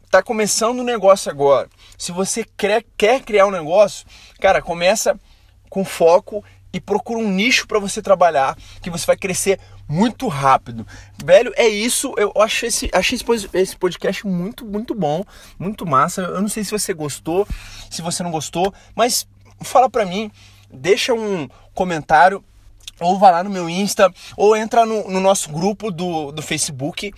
está 0.06 0.22
começando 0.22 0.82
um 0.82 0.84
negócio 0.84 1.32
agora, 1.32 1.68
se 1.98 2.12
você 2.12 2.46
quer, 2.56 2.86
quer 2.96 3.24
criar 3.24 3.48
um 3.48 3.52
negócio, 3.52 4.06
cara, 4.40 4.62
começa 4.62 5.20
com 5.72 5.84
foco 5.84 6.44
e 6.74 6.80
procura 6.80 7.20
um 7.20 7.30
nicho 7.30 7.68
para 7.68 7.80
você 7.80 8.00
trabalhar, 8.00 8.56
que 8.82 8.90
você 8.90 9.06
vai 9.06 9.18
crescer 9.18 9.60
muito 9.92 10.30
rápido. 10.30 10.88
Velho, 11.24 11.52
é 11.58 11.68
isso. 11.68 12.14
Eu 12.18 12.32
achei 12.38 12.70
esse, 12.70 12.90
achei 12.94 13.20
esse 13.54 13.76
podcast 13.76 14.26
muito, 14.26 14.66
muito 14.66 14.96
bom, 14.96 15.24
muito 15.60 15.86
massa. 15.86 16.22
Eu 16.22 16.42
não 16.42 16.48
sei 16.48 16.64
se 16.64 16.72
você 16.72 16.94
gostou, 16.94 17.46
se 17.90 18.02
você 18.02 18.24
não 18.24 18.32
gostou, 18.32 18.74
mas 18.96 19.28
fala 19.62 19.90
pra 19.90 20.06
mim, 20.06 20.32
deixa 20.72 21.14
um 21.14 21.48
comentário 21.74 22.42
ou 23.02 23.18
vá 23.18 23.32
lá 23.32 23.44
no 23.44 23.50
meu 23.50 23.68
Insta, 23.68 24.14
ou 24.38 24.56
entra 24.56 24.86
no, 24.86 25.10
no, 25.10 25.20
nosso 25.20 25.52
grupo 25.52 25.92
do, 25.92 26.32
do 26.32 26.42
Facebook. 26.42 27.12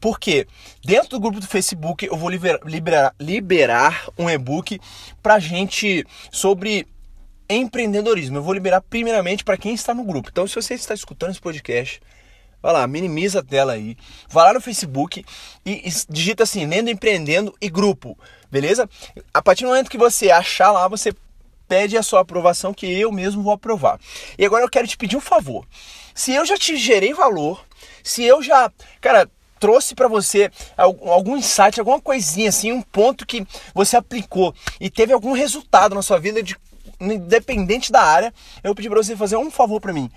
Porque 0.00 0.46
dentro 0.84 1.10
do 1.10 1.20
grupo 1.20 1.40
do 1.40 1.46
Facebook 1.46 2.04
eu 2.04 2.16
vou 2.16 2.28
liberar, 2.28 2.60
liberar, 2.64 3.14
liberar 3.18 4.08
um 4.18 4.28
e-book 4.28 4.80
pra 5.22 5.38
gente 5.38 6.04
sobre 6.32 6.86
empreendedorismo. 7.54 8.38
Eu 8.38 8.42
vou 8.42 8.54
liberar 8.54 8.80
primeiramente 8.80 9.44
para 9.44 9.56
quem 9.56 9.74
está 9.74 9.92
no 9.94 10.04
grupo. 10.04 10.28
Então, 10.30 10.46
se 10.46 10.54
você 10.54 10.74
está 10.74 10.94
escutando 10.94 11.30
esse 11.30 11.40
podcast, 11.40 12.00
vai 12.62 12.72
lá, 12.72 12.86
minimiza 12.86 13.40
a 13.40 13.42
tela 13.42 13.72
aí, 13.72 13.96
vai 14.28 14.44
lá 14.44 14.54
no 14.54 14.60
Facebook 14.60 15.24
e, 15.64 15.82
digita 16.08 16.42
assim, 16.44 16.66
Lendo 16.66 16.90
Empreendendo 16.90 17.54
e 17.60 17.68
Grupo, 17.68 18.18
beleza? 18.50 18.88
A 19.32 19.42
partir 19.42 19.64
do 19.64 19.68
momento 19.68 19.90
que 19.90 19.98
você 19.98 20.30
achar 20.30 20.70
lá, 20.70 20.86
você 20.86 21.12
pede 21.66 21.96
a 21.96 22.02
sua 22.02 22.20
aprovação 22.20 22.74
que 22.74 22.86
eu 22.86 23.12
mesmo 23.12 23.42
vou 23.42 23.52
aprovar. 23.52 24.00
E 24.36 24.44
agora 24.44 24.64
eu 24.64 24.68
quero 24.68 24.88
te 24.88 24.96
pedir 24.96 25.16
um 25.16 25.20
favor. 25.20 25.64
Se 26.14 26.32
eu 26.32 26.44
já 26.44 26.56
te 26.56 26.76
gerei 26.76 27.14
valor, 27.14 27.64
se 28.02 28.24
eu 28.24 28.42
já, 28.42 28.70
cara, 29.00 29.30
trouxe 29.60 29.94
para 29.94 30.08
você 30.08 30.50
algum 30.76 31.36
insight, 31.36 31.78
alguma 31.78 32.00
coisinha 32.00 32.48
assim, 32.48 32.72
um 32.72 32.82
ponto 32.82 33.26
que 33.26 33.46
você 33.74 33.96
aplicou 33.96 34.54
e 34.80 34.90
teve 34.90 35.12
algum 35.12 35.32
resultado 35.32 35.94
na 35.94 36.02
sua 36.02 36.18
vida 36.18 36.42
de 36.42 36.56
independente 37.00 37.90
da 37.90 38.02
área, 38.02 38.34
eu 38.62 38.68
vou 38.68 38.74
pedir 38.74 38.88
para 38.88 39.02
você 39.02 39.16
fazer 39.16 39.36
um 39.36 39.50
favor 39.50 39.80
para 39.80 39.92
mim. 39.92 40.10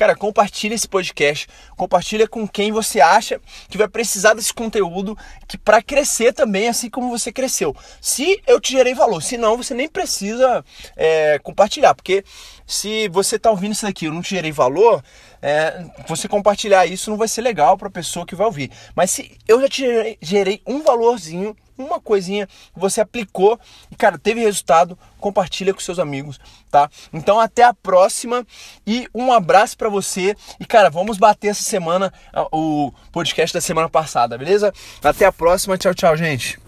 Cara, 0.00 0.16
compartilha 0.16 0.74
esse 0.74 0.88
podcast, 0.88 1.46
compartilha 1.76 2.26
com 2.26 2.48
quem 2.48 2.72
você 2.72 3.02
acha 3.02 3.38
que 3.68 3.76
vai 3.76 3.86
precisar 3.86 4.32
desse 4.32 4.50
conteúdo 4.50 5.14
que 5.46 5.58
para 5.58 5.82
crescer 5.82 6.32
também, 6.32 6.70
assim 6.70 6.88
como 6.88 7.10
você 7.10 7.30
cresceu. 7.30 7.76
Se 8.00 8.40
eu 8.46 8.58
te 8.58 8.72
gerei 8.72 8.94
valor, 8.94 9.22
se 9.22 9.36
não, 9.36 9.58
você 9.58 9.74
nem 9.74 9.86
precisa 9.86 10.64
é, 10.96 11.38
compartilhar, 11.40 11.94
porque 11.94 12.24
se 12.66 13.10
você 13.10 13.36
está 13.36 13.50
ouvindo 13.50 13.72
isso 13.72 13.84
daqui, 13.84 14.06
eu 14.06 14.12
não 14.14 14.22
te 14.22 14.30
gerei 14.30 14.50
valor, 14.50 15.04
é, 15.42 15.84
você 16.08 16.26
compartilhar 16.26 16.86
isso 16.86 17.10
não 17.10 17.18
vai 17.18 17.28
ser 17.28 17.42
legal 17.42 17.76
para 17.76 17.88
a 17.88 17.90
pessoa 17.90 18.24
que 18.24 18.34
vai 18.34 18.46
ouvir. 18.46 18.70
Mas 18.94 19.10
se 19.10 19.36
eu 19.46 19.60
já 19.60 19.68
te 19.68 19.82
gerei, 19.82 20.18
gerei 20.22 20.62
um 20.66 20.82
valorzinho 20.82 21.54
uma 21.84 22.00
coisinha 22.00 22.48
você 22.74 23.00
aplicou 23.00 23.58
e, 23.90 23.96
cara, 23.96 24.18
teve 24.18 24.40
resultado, 24.40 24.98
compartilha 25.18 25.72
com 25.72 25.80
seus 25.80 25.98
amigos, 25.98 26.38
tá? 26.70 26.88
Então 27.12 27.38
até 27.40 27.64
a 27.64 27.74
próxima 27.74 28.46
e 28.86 29.06
um 29.14 29.32
abraço 29.32 29.76
para 29.76 29.88
você. 29.88 30.36
E, 30.58 30.64
cara, 30.64 30.88
vamos 30.88 31.18
bater 31.18 31.48
essa 31.48 31.62
semana 31.62 32.12
o 32.52 32.92
podcast 33.12 33.52
da 33.52 33.60
semana 33.60 33.88
passada, 33.88 34.38
beleza? 34.38 34.72
Até 35.02 35.26
a 35.26 35.32
próxima. 35.32 35.76
Tchau, 35.76 35.94
tchau, 35.94 36.16
gente. 36.16 36.58